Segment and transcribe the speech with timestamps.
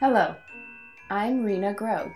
[0.00, 0.34] Hello,
[1.10, 2.14] I'm Rena Grobe,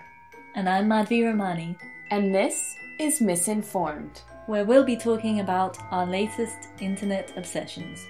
[0.54, 1.76] And I'm Madhvi Ramani,
[2.10, 4.22] and this is Misinformed.
[4.46, 8.06] where we'll be talking about our latest internet obsessions.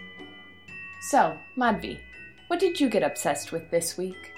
[1.10, 1.98] So, Madhvi,
[2.46, 4.33] what did you get obsessed with this week?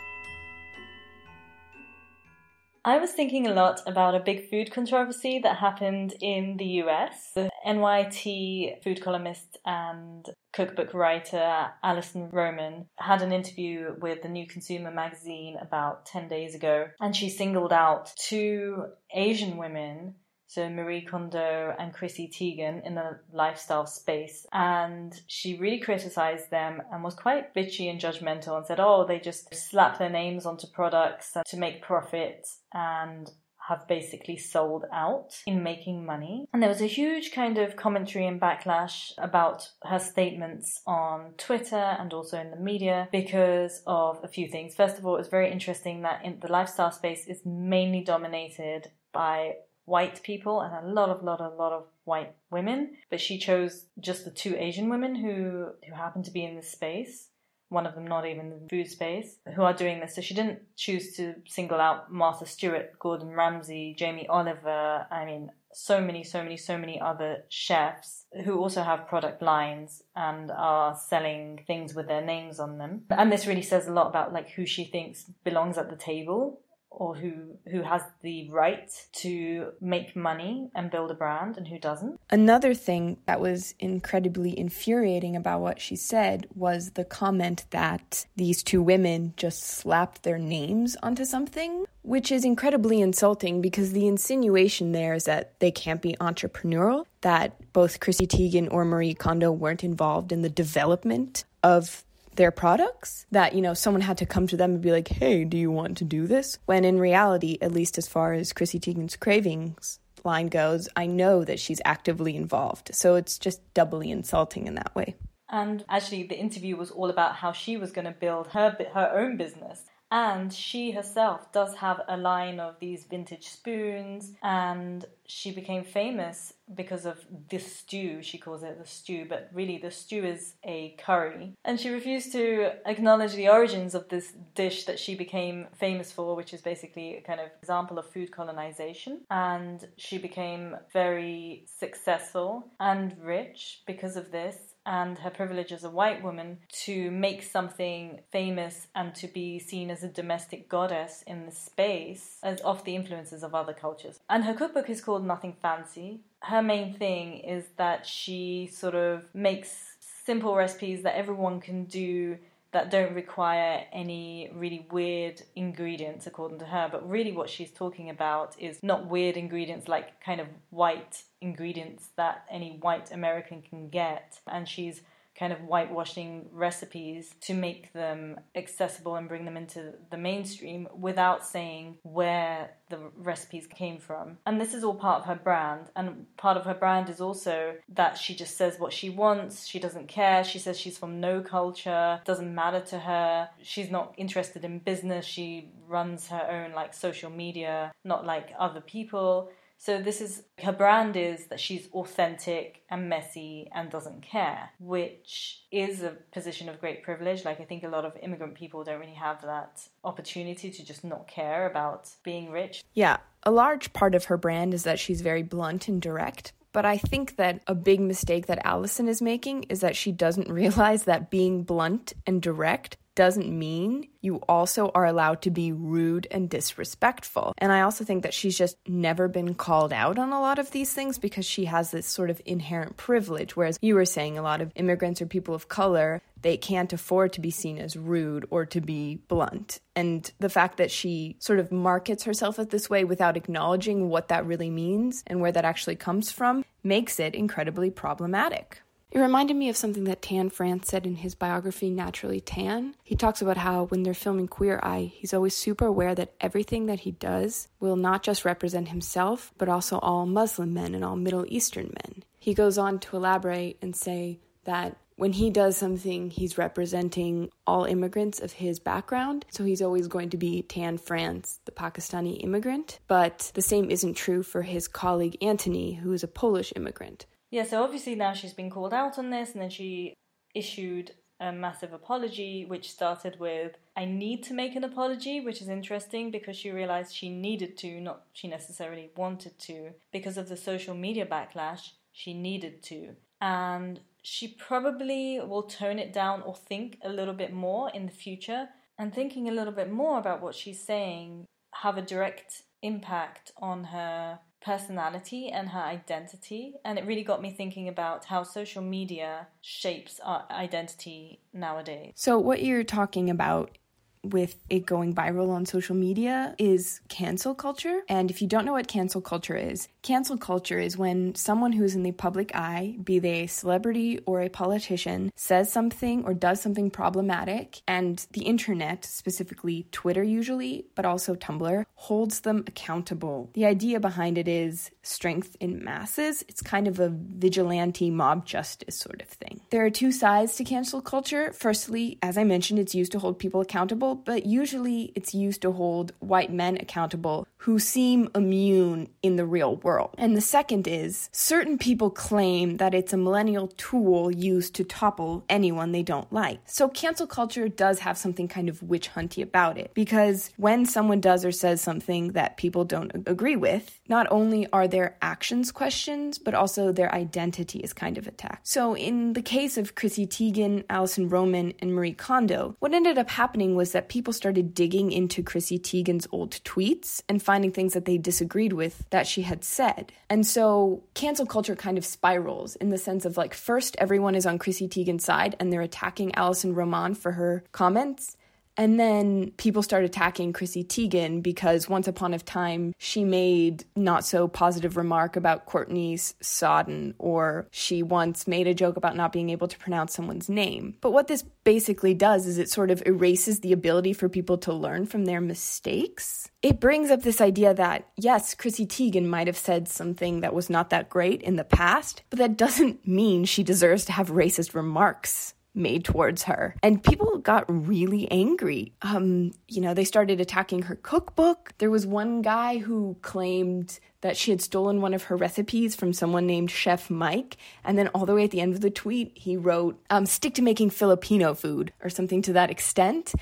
[2.86, 7.32] I was thinking a lot about a big food controversy that happened in the US.
[7.34, 14.46] The NYT food columnist and cookbook writer Alison Roman had an interview with the New
[14.46, 20.14] Consumer magazine about 10 days ago, and she singled out two Asian women.
[20.48, 24.46] So Marie Kondo and Chrissy Teigen in the lifestyle space.
[24.52, 29.19] And she really criticized them and was quite bitchy and judgmental and said, oh, they
[29.19, 33.30] just slap their names onto products to make profit and
[33.69, 36.47] have basically sold out in making money.
[36.52, 41.74] And there was a huge kind of commentary and backlash about her statements on Twitter
[41.74, 44.74] and also in the media because of a few things.
[44.74, 48.92] First of all, it was very interesting that in the lifestyle space is mainly dominated
[49.12, 49.55] by
[49.87, 53.87] white people and a lot of lot of lot of white women but she chose
[53.98, 57.29] just the two asian women who who happen to be in this space
[57.69, 60.14] one of them not even the food space who are doing this.
[60.14, 65.51] So she didn't choose to single out martha stewart gordon ramsay jamie oliver i mean
[65.73, 70.97] so many so many so many other chefs who also have product lines and are
[70.97, 73.03] selling things with their names on them.
[73.11, 76.61] And this really says a lot about like who she thinks belongs at the table
[76.97, 81.78] or who who has the right to make money and build a brand and who
[81.78, 82.19] doesn't.
[82.30, 88.62] Another thing that was incredibly infuriating about what she said was the comment that these
[88.62, 94.92] two women just slapped their names onto something, which is incredibly insulting because the insinuation
[94.92, 99.84] there is that they can't be entrepreneurial, that both Chrissy Teigen or Marie Kondo weren't
[99.84, 102.05] involved in the development of
[102.37, 105.45] their products that you know someone had to come to them and be like hey
[105.45, 106.59] do you want to do this?
[106.67, 111.45] When in reality at least as far as chrissy teigen's cravings line goes i know
[111.45, 112.95] that she's actively involved.
[112.95, 115.17] So it's just doubly insulting in that way.
[115.48, 119.13] And actually, the interview was all about how she was going to build her her
[119.14, 119.85] own business.
[120.11, 126.52] And she herself does have a line of these vintage spoons, and she became famous
[126.74, 128.22] because of this stew.
[128.22, 131.55] She calls it the stew, but really the stew is a curry.
[131.64, 136.37] And she refused to acknowledge the origins of this dish that she became famous for,
[136.37, 139.22] which is basically a kind of example of food colonization.
[139.31, 144.56] And she became very successful and rich because of this
[144.87, 149.91] and her privilege as a white woman to make something famous and to be seen
[149.91, 154.20] as a domestic goddess in the space as off the influences of other cultures.
[154.31, 156.20] And her cookbook is called Nothing Fancy.
[156.41, 162.38] Her main thing is that she sort of makes simple recipes that everyone can do
[162.76, 166.91] that don't require any really weird ingredients according to her.
[166.93, 172.09] But really what she's talking about is not weird ingredients like kind of white ingredients
[172.17, 174.41] that any white american can get.
[174.47, 175.00] And she's
[175.38, 181.47] kind of whitewashing recipes to make them accessible and bring them into the mainstream without
[181.47, 184.38] saying where the recipes came from.
[184.46, 185.91] And this is all part of her brand.
[185.96, 189.67] And part of her brand is also that she just says what she wants.
[189.67, 190.44] She doesn't care.
[190.44, 192.20] She says she's from no culture.
[192.25, 193.50] Doesn't matter to her.
[193.62, 195.25] She's not interested in business.
[195.26, 199.50] She runs her own like social media, not like other people.
[199.79, 205.62] So this is her brand is that she's authentic and messy and doesn't care, which
[205.70, 207.44] is a position of great privilege.
[207.44, 211.05] Like I think a lot of immigrant people don't really have that opportunity to just
[211.05, 212.82] not care about being rich.
[212.94, 216.53] Yeah, a large part of her brand is that she's very blunt and direct.
[216.73, 220.53] But I think that a big mistake that Alison is making is that she doesn't
[220.53, 226.28] realize that being blunt and direct doesn't mean you also are allowed to be rude
[226.31, 227.54] and disrespectful.
[227.58, 230.70] And I also think that she's just never been called out on a lot of
[230.70, 233.56] these things because she has this sort of inherent privilege.
[233.56, 237.32] Whereas you were saying a lot of immigrants or people of color, they can't afford
[237.32, 239.80] to be seen as rude or to be blunt.
[239.96, 244.28] And the fact that she sort of markets herself as this way without acknowledging what
[244.28, 248.82] that really means and where that actually comes from makes it incredibly problematic.
[249.11, 252.97] It reminded me of something that Tan France said in his biography, Naturally Tan.
[253.05, 256.87] He talks about how when they're filming Queer Eye, he's always super aware that everything
[256.87, 261.17] that he does will not just represent himself, but also all Muslim men and all
[261.17, 262.25] Middle Eastern men.
[262.38, 267.85] He goes on to elaborate and say that when he does something, he's representing all
[267.85, 269.47] immigrants of his background.
[269.50, 272.99] So he's always going to be Tan France, the Pakistani immigrant.
[273.08, 277.25] But the same isn't true for his colleague Antoni, who is a Polish immigrant.
[277.56, 280.12] Yeah, so obviously now she's been called out on this, and then she
[280.55, 285.69] issued a massive apology, which started with, I need to make an apology, which is
[285.70, 289.93] interesting because she realized she needed to, not she necessarily wanted to.
[290.12, 293.17] Because of the social media backlash, she needed to.
[293.41, 298.12] And she probably will tone it down or think a little bit more in the
[298.12, 298.69] future.
[298.99, 303.85] And thinking a little bit more about what she's saying have a direct impact on
[303.85, 306.74] her personality and her identity.
[306.84, 312.12] And it really got me thinking about how social media shapes our identity nowadays.
[312.16, 313.78] So, what you're talking about
[314.24, 318.00] with it going viral on social media is cancel culture.
[318.08, 321.97] And if you don't know what cancel culture is, cancel culture is when someone who's
[321.97, 326.61] in the public eye, be they a celebrity or a politician, says something or does
[326.61, 333.50] something problematic, and the internet, specifically Twitter usually, but also Tumblr, holds them accountable.
[333.55, 336.44] The idea behind it is strength in masses.
[336.49, 339.61] It's kind of a vigilante mob justice sort of thing.
[339.70, 341.53] There are two sides to cancel culture.
[341.53, 345.73] Firstly, as I mentioned, it's used to hold people accountable but usually it's used to
[345.73, 349.95] hold white men accountable who seem immune in the real world.
[350.19, 355.44] And the second is certain people claim that it's a millennial tool used to topple
[355.48, 356.60] anyone they don't like.
[356.66, 361.20] So cancel culture does have something kind of witch hunty about it because when someone
[361.20, 366.38] does or says something that people don't agree with, not only are their actions questioned,
[366.44, 368.66] but also their identity is kind of attacked.
[368.66, 373.31] So in the case of Chrissy Teigen, Alison Roman, and Marie Kondo, what ended up
[373.31, 378.04] happening was that people started digging into Chrissy Teigen's old tweets and finding things that
[378.04, 379.85] they disagreed with that she had said.
[380.28, 384.46] And so cancel culture kind of spirals in the sense of like, first, everyone is
[384.46, 388.36] on Chrissy Teigen's side and they're attacking Alison Roman for her comments.
[388.76, 394.25] And then people start attacking Chrissy Teigen because once upon a time she made not
[394.25, 399.50] so positive remark about Courtney's Stodden, or she once made a joke about not being
[399.50, 400.94] able to pronounce someone's name.
[401.00, 404.73] But what this basically does is it sort of erases the ability for people to
[404.73, 406.50] learn from their mistakes.
[406.62, 410.69] It brings up this idea that, yes, Chrissy Teigen might have said something that was
[410.69, 414.75] not that great in the past, but that doesn't mean she deserves to have racist
[414.75, 416.75] remarks made towards her.
[416.82, 418.93] And people got really angry.
[419.02, 421.75] Um, you know, they started attacking her cookbook.
[421.78, 426.12] There was one guy who claimed that she had stolen one of her recipes from
[426.12, 427.56] someone named Chef Mike.
[427.84, 430.55] And then all the way at the end of the tweet, he wrote, um, stick
[430.55, 433.34] to making Filipino food or something to that extent.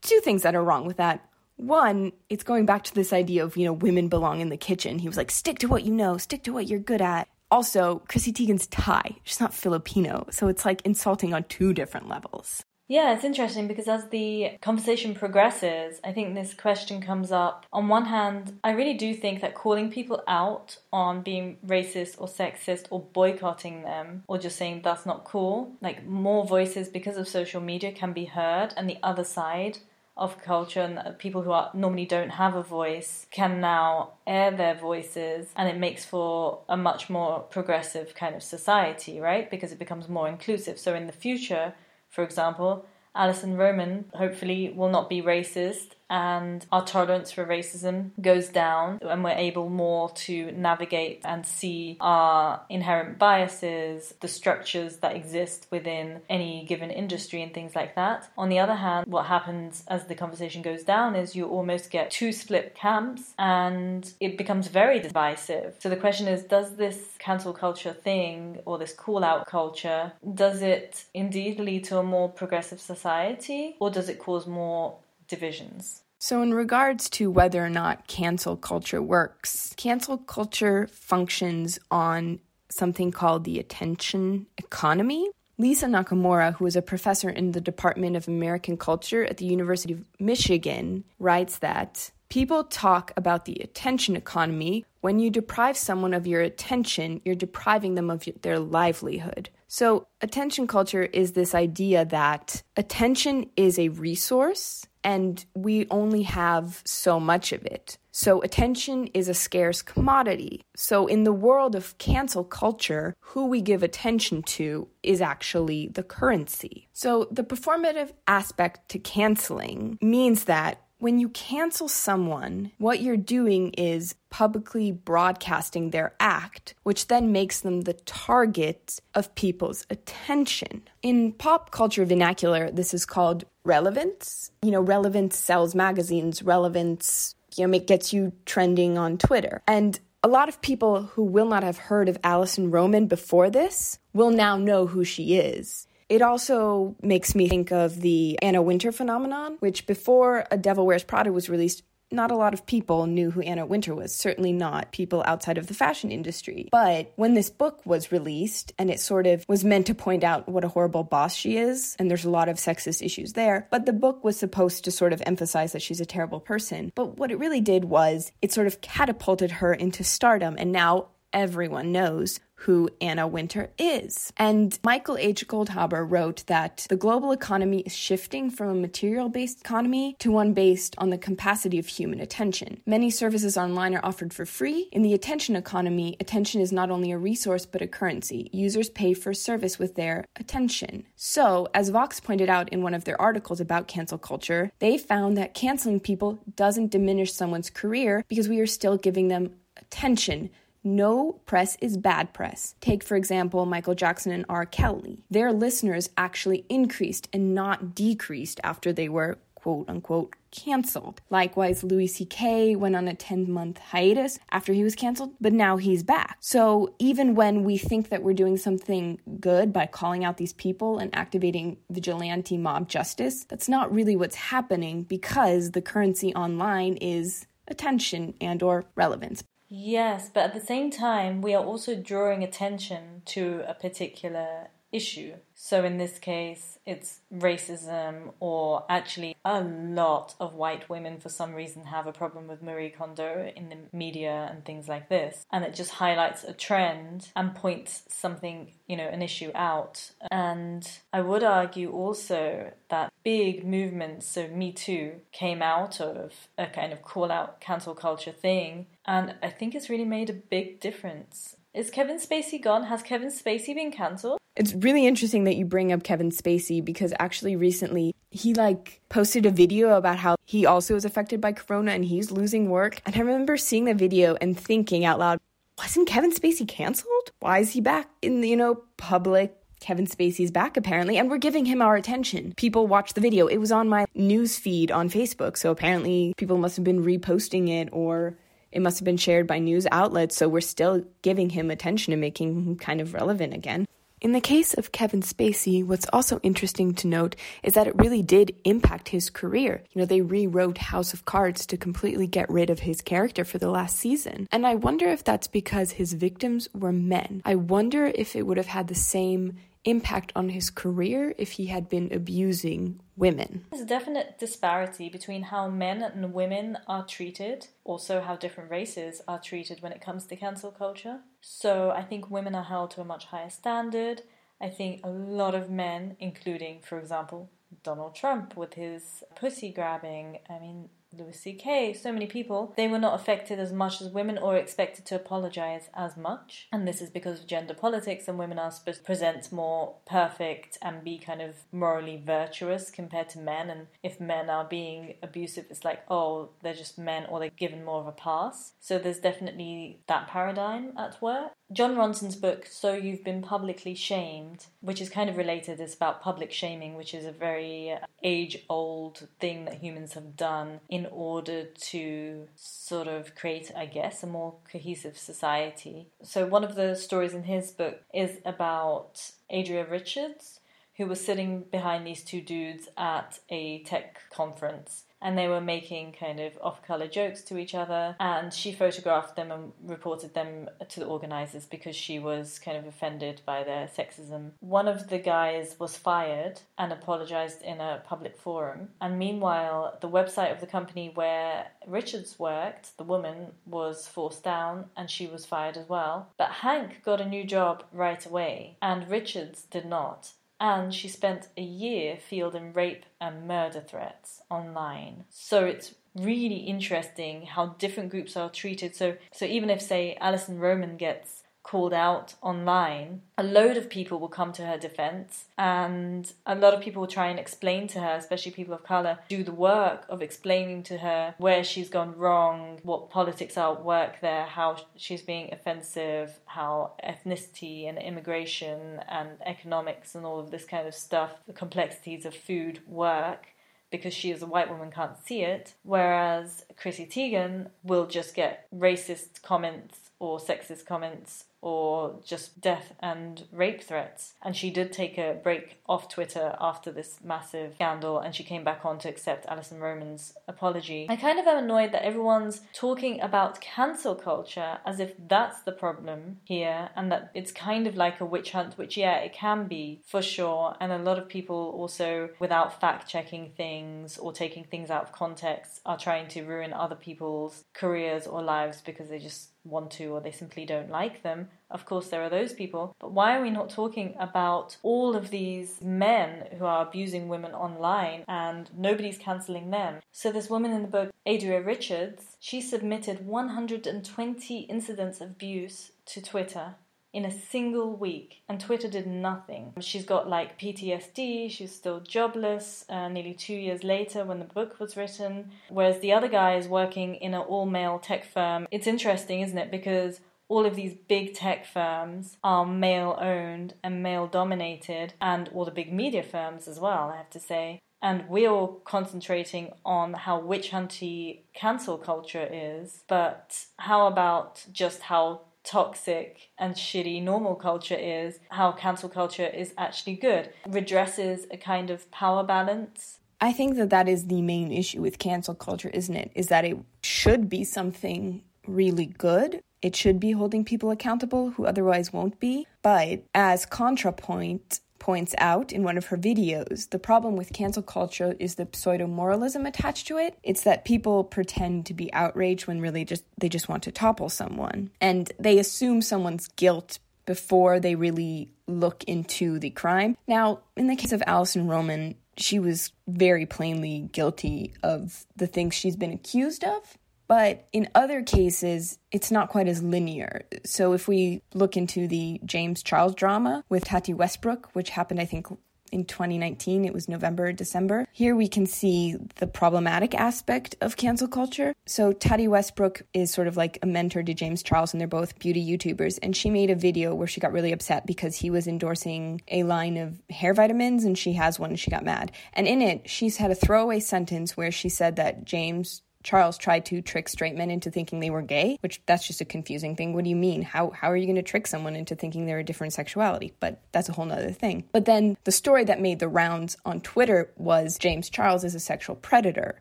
[0.00, 1.28] Two things that are wrong with that.
[1.56, 4.98] One, it's going back to this idea of, you know, women belong in the kitchen.
[4.98, 8.02] He was like, stick to what you know, stick to what you're good at also,
[8.08, 9.16] Chrissy Teigen's Thai.
[9.22, 10.26] She's not Filipino.
[10.30, 12.64] So it's like insulting on two different levels.
[12.88, 17.64] Yeah, it's interesting because as the conversation progresses, I think this question comes up.
[17.72, 22.26] On one hand, I really do think that calling people out on being racist or
[22.26, 27.28] sexist or boycotting them or just saying that's not cool, like more voices because of
[27.28, 29.78] social media can be heard, and the other side
[30.16, 34.74] of culture and people who are normally don't have a voice can now air their
[34.74, 39.50] voices and it makes for a much more progressive kind of society right?
[39.50, 40.78] Because it becomes more inclusive.
[40.78, 41.74] So in the future
[42.10, 48.48] for example alison roman hopefully will not be racist and our tolerance for racism goes
[48.48, 55.16] down and we're able more to navigate and see our inherent biases, the structures that
[55.16, 58.30] exist within any given industry and things like that.
[58.36, 62.10] On the other hand, what happens as the conversation goes down is you almost get
[62.10, 65.76] two split camps and it becomes very divisive.
[65.78, 70.62] So the question is does this cancel culture thing or this call out culture does
[70.62, 74.96] it indeed lead to a more progressive society or does it cause more
[75.32, 76.02] divisions.
[76.18, 82.38] So, in regards to whether or not cancel culture works, cancel culture functions on
[82.70, 85.28] something called the attention economy.
[85.58, 89.94] Lisa Nakamura, who is a professor in the Department of American Culture at the University
[89.94, 94.84] of Michigan, writes that people talk about the attention economy.
[95.00, 99.50] When you deprive someone of your attention, you're depriving them of their livelihood.
[99.68, 106.82] So, attention culture is this idea that attention is a resource and we only have
[106.84, 107.98] so much of it.
[108.14, 110.62] So, attention is a scarce commodity.
[110.76, 116.02] So, in the world of cancel culture, who we give attention to is actually the
[116.02, 116.88] currency.
[116.92, 123.70] So, the performative aspect to canceling means that when you cancel someone, what you're doing
[123.70, 130.80] is publicly broadcasting their act, which then makes them the target of people's attention.
[131.02, 134.52] In pop culture vernacular, this is called relevance.
[134.62, 139.60] You know, relevance sells magazines, relevance, you know, it gets you trending on Twitter.
[139.66, 143.98] And a lot of people who will not have heard of Alison Roman before this
[144.12, 148.92] will now know who she is It also makes me think of the Anna Wintour
[148.92, 153.30] phenomenon, which before A Devil Wears Prada was released, not a lot of people knew
[153.30, 156.68] who Anna Wintour was, certainly not people outside of the fashion industry.
[156.70, 160.46] But when this book was released and it sort of was meant to point out
[160.50, 163.86] what a horrible boss she is, and there's a lot of sexist issues there, but
[163.86, 166.92] the book was supposed to sort of emphasize that she's a terrible person.
[166.94, 171.08] But what it really did was it sort of catapulted her into stardom, and now
[171.32, 174.32] everyone knows who Anna Wintour is.
[174.36, 175.46] And Michael H.
[175.48, 180.52] Goldhaber wrote that the global economy is shifting from a material based economy to one
[180.52, 182.80] based on the capacity of human attention.
[182.86, 184.88] Many services online are offered for free.
[184.92, 188.48] In the attention economy, attention is not only a resource but a currency.
[188.52, 191.04] Users pay for service with their attention.
[191.16, 195.36] So, as Vox pointed out in one of their articles about cancel culture, they found
[195.36, 200.50] that canceling people doesn't diminish someone's career because we are still giving them attention
[200.84, 202.74] no press is bad press.
[202.80, 204.66] Take, for example, Michael Jackson and R.
[204.66, 205.18] Kelly.
[205.30, 211.20] Their listeners actually increased and not decreased after they were quote unquote canceled.
[211.30, 212.76] Likewise, Louis C.K.
[212.76, 216.36] went on a 10 month hiatus after he was canceled, but now he's back.
[216.40, 220.98] So even when we think that we're doing something good by calling out these people
[220.98, 227.46] and activating vigilante mob justice, that's not really what's happening because the currency online is
[227.68, 229.44] attention and or relevance.
[229.74, 235.34] Yes, but at the same time, we are also drawing attention to a particular issue.
[235.54, 241.54] So in this case, it's racism, or actually, a lot of white women for some
[241.54, 245.46] reason have a problem with Marie Kondo in the media and things like this.
[245.52, 250.12] And it just highlights a trend and points something, you know, an issue out.
[250.30, 256.66] And I would argue also that big movements, so Me Too, came out of a
[256.66, 258.86] kind of call out cancel culture thing.
[259.06, 261.56] And I think it's really made a big difference.
[261.72, 262.84] Is Kevin Spacey gone?
[262.84, 264.38] Has Kevin Spacey been cancelled?
[264.54, 269.46] It's really interesting that you bring up Kevin Spacey because actually recently he like posted
[269.46, 273.00] a video about how he also is affected by corona and he's losing work.
[273.06, 275.38] And I remember seeing the video and thinking out loud,
[275.78, 277.30] wasn't Kevin Spacey canceled?
[277.40, 281.38] Why is he back in the, you know, public Kevin Spacey's back apparently, and we're
[281.38, 282.54] giving him our attention.
[282.56, 283.48] People watched the video.
[283.48, 287.68] It was on my news feed on Facebook, so apparently people must have been reposting
[287.68, 288.38] it or
[288.70, 292.20] it must have been shared by news outlets, so we're still giving him attention and
[292.20, 293.86] making him kind of relevant again.
[294.22, 298.22] In the case of Kevin Spacey, what's also interesting to note is that it really
[298.22, 299.82] did impact his career.
[299.90, 303.58] You know, they rewrote House of Cards to completely get rid of his character for
[303.58, 304.46] the last season.
[304.52, 307.42] And I wonder if that's because his victims were men.
[307.44, 311.66] I wonder if it would have had the same impact on his career if he
[311.66, 313.64] had been abusing women.
[313.72, 319.20] There's a definite disparity between how men and women are treated, also how different races
[319.26, 321.22] are treated when it comes to cancel culture.
[321.42, 324.22] So I think women are held to a much higher standard.
[324.60, 327.50] I think a lot of men, including, for example,
[327.82, 332.98] Donald Trump with his pussy grabbing, I mean, Louis C.K., so many people, they were
[332.98, 336.68] not affected as much as women or expected to apologize as much.
[336.72, 340.78] And this is because of gender politics, and women are supposed to present more perfect
[340.80, 343.70] and be kind of morally virtuous compared to men.
[343.70, 347.84] And if men are being abusive, it's like, oh, they're just men or they're given
[347.84, 348.72] more of a pass.
[348.80, 351.52] So there's definitely that paradigm at work.
[351.72, 356.20] Jon Ronson's book, So You've Been Publicly Shamed, which is kind of related, is about
[356.20, 361.64] public shaming, which is a very age old thing that humans have done in order
[361.64, 366.08] to sort of create, I guess, a more cohesive society.
[366.22, 370.60] So, one of the stories in his book is about Adria Richards,
[370.96, 376.12] who was sitting behind these two dudes at a tech conference and they were making
[376.12, 378.16] kind of off color jokes to each other.
[378.20, 382.86] And she photographed them and reported them to the organizers because she was kind of
[382.86, 384.50] offended by their sexism.
[384.60, 388.88] One of the guys was fired and apologized in a public forum.
[389.00, 394.86] And meanwhile, the website of the company where Richards worked, the woman, was forced down
[394.96, 396.28] and she was fired as well.
[396.36, 401.48] But Hank got a new job right away, and Richards did not and she spent
[401.56, 405.24] a year fielding rape and murder threats online.
[405.28, 408.94] So it's really interesting how different groups are treated.
[408.94, 414.18] So so even if say Alison Roman gets called out online, a load of people
[414.18, 418.00] will come to her defense, and a lot of people will try and explain to
[418.00, 422.16] her, especially people of color, do the work of explaining to her where she's gone
[422.16, 429.00] wrong, what politics are at work there, how she's being offensive, how ethnicity and immigration
[429.08, 433.48] and economics and all of this kind of stuff, the complexities of food work
[433.90, 438.66] because she is a white woman can't see it whereas chrissy teigen will just get
[438.74, 444.34] racist comments or sexist comments or just death and rape threats.
[444.42, 448.64] And she did take a break off Twitter after this massive scandal and she came
[448.64, 451.06] back on to accept Alison Roman's apology.
[451.08, 455.72] I kind of am annoyed that everyone's talking about cancel culture as if that's the
[455.72, 459.68] problem here and that it's kind of like a witch hunt, which, yeah, it can
[459.68, 460.76] be for sure.
[460.80, 465.12] And a lot of people also, without fact checking things or taking things out of
[465.12, 470.06] context, are trying to ruin other people's careers or lives because they just want to
[470.06, 471.48] or they simply don't like them.
[471.70, 472.94] Of course, there are those people.
[472.98, 477.52] But why are we not talking about all of these men who are abusing women
[477.52, 480.00] online and nobody's cancelling them?
[480.12, 486.20] So, this woman in the book, Adria Richards, she submitted 120 incidents of abuse to
[486.20, 486.74] Twitter
[487.12, 489.74] in a single week, and Twitter did nothing.
[489.80, 494.80] She's got like PTSD, she's still jobless uh, nearly two years later when the book
[494.80, 498.66] was written, whereas the other guy is working in an all male tech firm.
[498.70, 499.70] It's interesting, isn't it?
[499.70, 505.64] Because all of these big tech firms are male owned and male dominated, and all
[505.64, 507.80] the big media firms as well, I have to say.
[508.02, 515.02] And we're all concentrating on how witch hunty cancel culture is, but how about just
[515.02, 520.50] how toxic and shitty normal culture is, how cancel culture is actually good.
[520.66, 523.18] Redresses a kind of power balance.
[523.40, 526.30] I think that that is the main issue with cancel culture, isn't it?
[526.34, 529.60] Is that it should be something really good.
[529.82, 532.68] It should be holding people accountable who otherwise won't be.
[532.82, 538.36] But as contrapoint, points out in one of her videos, the problem with cancel culture
[538.38, 540.38] is the pseudo moralism attached to it.
[540.44, 544.28] It's that people pretend to be outraged when really just they just want to topple
[544.28, 544.90] someone.
[545.00, 550.16] And they assume someone's guilt before they really look into the crime.
[550.28, 555.74] Now, in the case of Alison Roman, she was very plainly guilty of the things
[555.74, 556.96] she's been accused of.
[557.28, 560.44] But in other cases, it's not quite as linear.
[560.64, 565.24] So if we look into the James Charles drama with Tati Westbrook, which happened, I
[565.24, 565.46] think,
[565.92, 566.84] in 2019.
[566.84, 568.08] It was November, December.
[568.12, 571.74] Here we can see the problematic aspect of cancel culture.
[571.86, 575.38] So, Tati Westbrook is sort of like a mentor to James Charles, and they're both
[575.38, 576.18] beauty YouTubers.
[576.22, 579.62] And she made a video where she got really upset because he was endorsing a
[579.62, 582.32] line of hair vitamins, and she has one, and she got mad.
[582.54, 586.86] And in it, she's had a throwaway sentence where she said that James Charles tried
[586.86, 590.12] to trick straight men into thinking they were gay, which that's just a confusing thing.
[590.12, 590.62] What do you mean?
[590.62, 593.52] How how are you going to trick someone into thinking they're a different sexuality?
[593.60, 594.84] But that's a whole nother thing.
[594.92, 598.80] But then the story that made the rounds on Twitter was James Charles is a
[598.80, 599.80] sexual predator.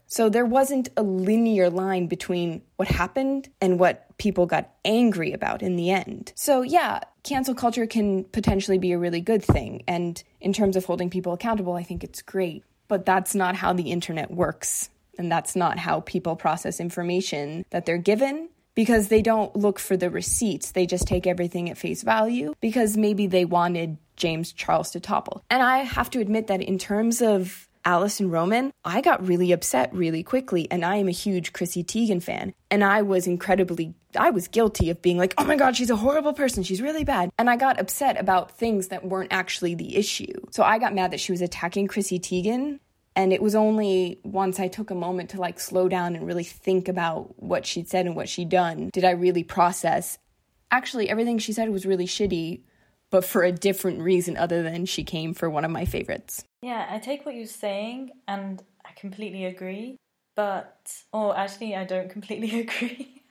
[0.08, 5.62] So there wasn't a linear line between what happened and what people got angry about
[5.62, 6.34] in the end.
[6.36, 9.84] So yeah, cancel culture can potentially be a really good thing.
[9.88, 12.63] And in terms of holding people accountable, I think it's great.
[12.88, 17.86] But that's not how the internet works and that's not how people process information that
[17.86, 20.71] they're given because they don't look for the receipts.
[20.71, 25.43] They just take everything at face value because maybe they wanted James Charles to topple.
[25.50, 29.93] And I have to admit that in terms of Alison Roman, I got really upset
[29.93, 32.54] really quickly, and I am a huge Chrissy Teigen fan.
[32.69, 35.95] And I was incredibly, I was guilty of being like, oh my God, she's a
[35.95, 36.62] horrible person.
[36.62, 37.32] She's really bad.
[37.39, 40.34] And I got upset about things that weren't actually the issue.
[40.52, 42.80] So I got mad that she was attacking Chrissy Teigen
[43.15, 46.43] and it was only once I took a moment to like slow down and really
[46.43, 50.17] think about what she'd said and what she'd done did I really process.
[50.69, 52.62] Actually, everything she said was really shitty,
[53.10, 56.43] but for a different reason other than she came for one of my favorites.
[56.62, 59.97] Yeah, I take what you're saying and I completely agree,
[60.36, 63.24] but, or actually, I don't completely agree.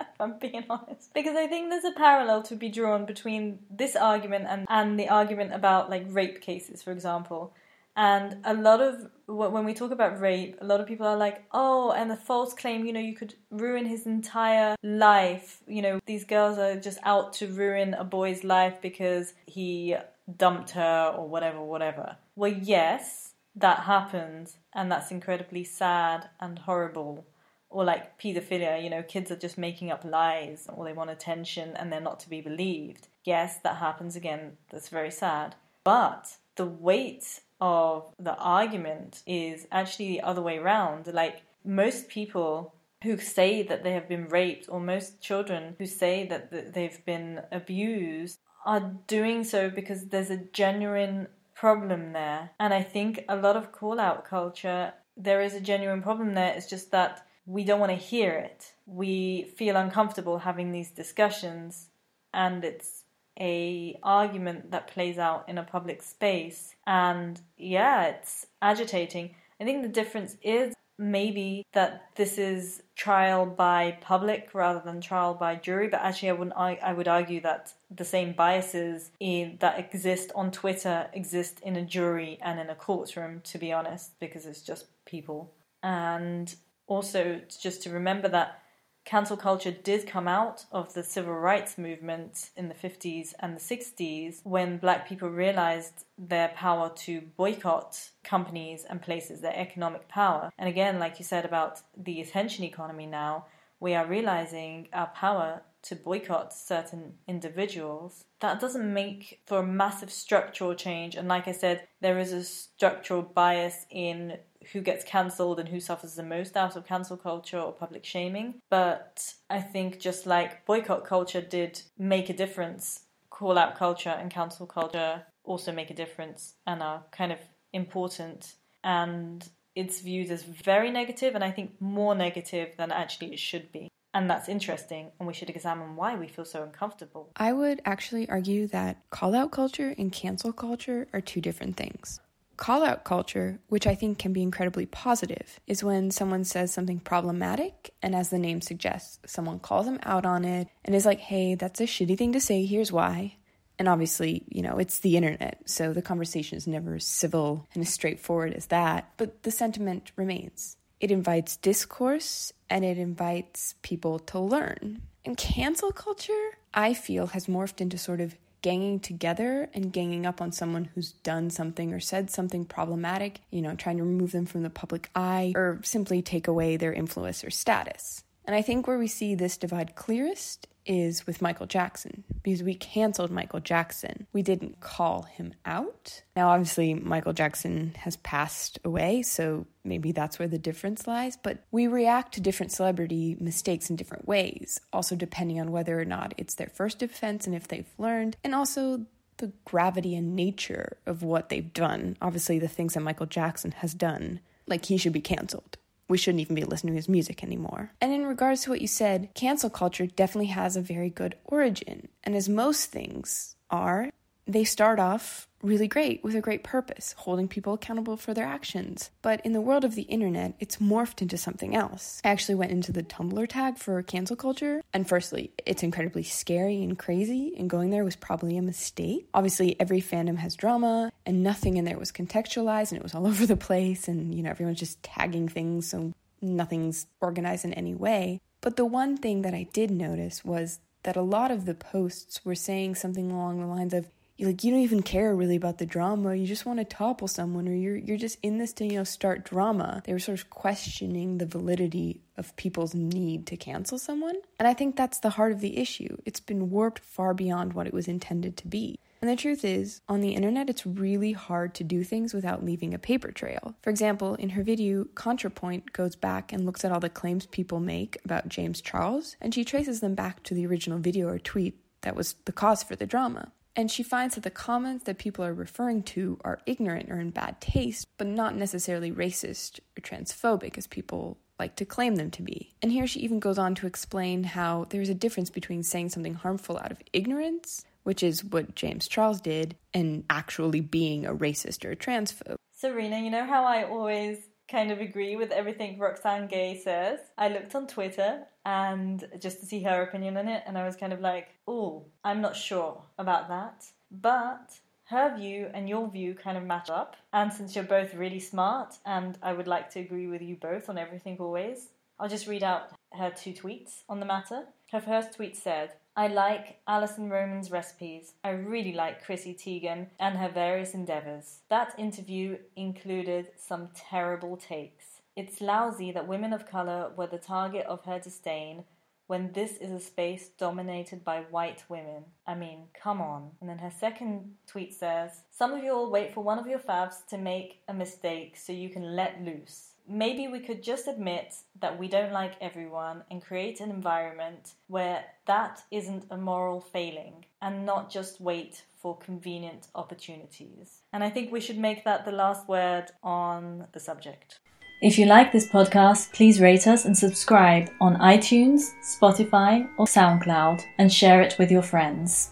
[0.00, 1.14] if I'm being honest.
[1.14, 5.08] Because I think there's a parallel to be drawn between this argument and, and the
[5.08, 7.54] argument about like rape cases, for example.
[7.98, 11.42] And a lot of when we talk about rape, a lot of people are like,
[11.50, 15.60] oh, and the false claim, you know, you could ruin his entire life.
[15.66, 19.96] You know, these girls are just out to ruin a boy's life because he
[20.36, 22.16] dumped her or whatever, whatever.
[22.36, 27.26] Well, yes, that happened, and that's incredibly sad and horrible.
[27.68, 31.76] Or like pedophilia, you know, kids are just making up lies or they want attention
[31.76, 33.08] and they're not to be believed.
[33.24, 34.56] Yes, that happens again.
[34.70, 35.56] That's very sad.
[35.82, 41.06] But the weight of the argument is actually the other way around.
[41.06, 46.26] Like most people who say that they have been raped, or most children who say
[46.26, 52.50] that they've been abused, are doing so because there's a genuine problem there.
[52.58, 56.52] And I think a lot of call out culture, there is a genuine problem there.
[56.54, 58.72] It's just that we don't want to hear it.
[58.86, 61.88] We feel uncomfortable having these discussions,
[62.34, 63.04] and it's
[63.40, 66.74] a argument that plays out in a public space.
[66.86, 69.34] And yeah it's agitating.
[69.60, 75.34] I think the difference is maybe that this is trial by public rather than trial
[75.34, 75.88] by jury.
[75.88, 80.50] But actually i wouldn't i would argue that the same biases in, that exist on
[80.50, 84.86] twitter exist in a jury and in a courtroom to be honest because it's just
[85.04, 85.52] people.
[85.82, 86.52] And
[86.88, 88.62] also just to remember that
[89.08, 93.60] cancel culture did come out of the civil rights movement in the 50s and the
[93.60, 100.52] 60s when black people realized their power to boycott companies and places, their economic power.
[100.58, 103.46] And again, like you said about the attention economy now,
[103.80, 110.10] we are realizing our power to boycott certain individuals, that doesn't make for a massive
[110.10, 111.14] structural change.
[111.14, 114.36] And like I said, there is a structural bias in
[114.72, 118.54] who gets cancelled and who suffers the most out of cancel culture or public shaming.
[118.70, 124.30] But I think just like boycott culture did make a difference, call out culture and
[124.30, 127.38] cancel culture also make a difference and are kind of
[127.72, 128.54] important.
[128.84, 133.70] And it's viewed as very negative, and I think more negative than actually it should
[133.72, 133.88] be.
[134.14, 137.30] And that's interesting, and we should examine why we feel so uncomfortable.
[137.36, 142.20] I would actually argue that call out culture and cancel culture are two different things.
[142.58, 146.98] Call out culture, which I think can be incredibly positive, is when someone says something
[146.98, 151.20] problematic, and as the name suggests, someone calls them out on it and is like,
[151.20, 153.36] hey, that's a shitty thing to say, here's why.
[153.78, 157.82] And obviously, you know, it's the internet, so the conversation is never as civil and
[157.82, 160.76] as straightforward as that, but the sentiment remains.
[160.98, 165.02] It invites discourse and it invites people to learn.
[165.24, 170.40] And cancel culture, I feel, has morphed into sort of ganging together and ganging up
[170.40, 174.46] on someone who's done something or said something problematic, you know, trying to remove them
[174.46, 178.24] from the public eye or simply take away their influence or status.
[178.48, 182.74] And I think where we see this divide clearest is with Michael Jackson because we
[182.74, 184.26] canceled Michael Jackson.
[184.32, 186.22] We didn't call him out.
[186.34, 191.58] Now, obviously, Michael Jackson has passed away, so maybe that's where the difference lies, but
[191.70, 196.32] we react to different celebrity mistakes in different ways, also depending on whether or not
[196.38, 199.04] it's their first offense and if they've learned, and also
[199.36, 202.16] the gravity and nature of what they've done.
[202.22, 205.76] Obviously, the things that Michael Jackson has done, like he should be canceled
[206.08, 207.92] we shouldn't even be listening to his music anymore.
[208.00, 212.08] And in regards to what you said, cancel culture definitely has a very good origin.
[212.24, 214.10] And as most things are,
[214.46, 219.10] they start off really great with a great purpose, holding people accountable for their actions.
[219.22, 222.20] But in the world of the internet, it's morphed into something else.
[222.24, 226.82] I actually went into the Tumblr tag for cancel culture, and firstly, it's incredibly scary
[226.82, 229.28] and crazy, and going there was probably a mistake.
[229.34, 233.26] Obviously, every fandom has drama, and nothing in there was contextualized, and it was all
[233.26, 237.94] over the place, and you know, everyone's just tagging things, so nothing's organized in any
[237.94, 238.40] way.
[238.60, 242.44] But the one thing that I did notice was that a lot of the posts
[242.44, 244.08] were saying something along the lines of,
[244.46, 246.34] like you don't even care really about the drama.
[246.34, 249.04] You just want to topple someone or you're you're just in this to you know
[249.04, 250.02] start drama.
[250.04, 254.36] They were sort of questioning the validity of people's need to cancel someone.
[254.60, 256.16] And i think that's the heart of the issue.
[256.24, 258.98] It's been warped far beyond what it was intended to be.
[259.20, 262.94] And the truth is, on the internet, it's really hard to do things without leaving
[262.94, 263.74] a paper trail.
[263.82, 267.80] For example, in her video, ContraPoint goes back and looks at all the claims people
[267.80, 271.80] make about James Charles, and she traces them back to the original video or tweet
[272.02, 273.50] that was the cause for the drama.
[273.78, 277.30] And she finds that the comments that people are referring to are ignorant or in
[277.30, 282.42] bad taste, but not necessarily racist or transphobic as people like to claim them to
[282.42, 282.74] be.
[282.82, 286.34] And here she even goes on to explain how there's a difference between saying something
[286.34, 291.84] harmful out of ignorance, which is what James Charles did, and actually being a racist
[291.84, 292.56] or a transphobe.
[292.72, 294.38] Serena, you know how I always
[294.70, 297.20] kind of agree with everything Roxane Gay says.
[297.36, 300.96] I looked on Twitter and just to see her opinion on it, and I was
[300.96, 303.84] kind of like, oh, I'm not sure about that.
[304.10, 304.78] But
[305.08, 307.16] her view and your view kind of match up.
[307.32, 310.90] And since you're both really smart, and I would like to agree with you both
[310.90, 311.88] on everything always,
[312.20, 314.64] I'll just read out her two tweets on the matter.
[314.90, 318.32] Her first tweet said, I like Alison Roman's recipes.
[318.42, 321.60] I really like Chrissy Teigen and her various endeavors.
[321.68, 325.20] That interview included some terrible takes.
[325.36, 328.82] It's lousy that women of color were the target of her disdain
[329.28, 332.24] when this is a space dominated by white women.
[332.46, 333.50] I mean, come on.
[333.60, 336.80] And then her second tweet says, Some of you will wait for one of your
[336.80, 341.54] favs to make a mistake so you can let loose maybe we could just admit
[341.80, 347.44] that we don't like everyone and create an environment where that isn't a moral failing
[347.60, 351.02] and not just wait for convenient opportunities.
[351.12, 354.60] And I think we should make that the last word on the subject.
[355.00, 360.82] If you like this podcast, please rate us and subscribe on iTunes, Spotify, or SoundCloud
[360.98, 362.50] and share it with your friends.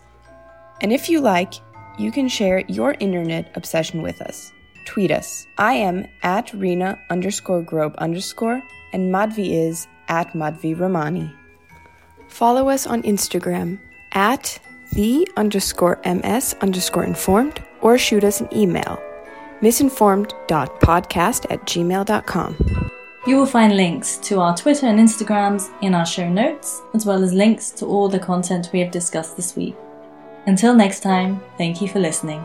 [0.80, 1.54] And if you like,
[1.98, 4.52] you can share your internet obsession with us
[4.86, 5.46] tweet us.
[5.58, 11.30] I am at Rena underscore Grobe underscore, and Madhvi is at Madhvi Ramani.
[12.28, 13.78] Follow us on Instagram
[14.12, 14.58] at
[14.92, 19.02] the underscore ms underscore informed or shoot us an email
[19.60, 22.90] misinformed.podcast at gmail.com.
[23.26, 27.24] You will find links to our Twitter and Instagrams in our show notes, as well
[27.24, 29.74] as links to all the content we have discussed this week.
[30.46, 32.44] Until next time, thank you for listening.